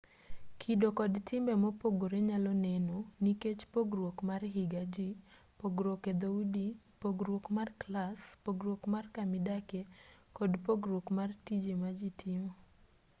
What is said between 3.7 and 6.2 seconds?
pogruok mar higa jii pogruok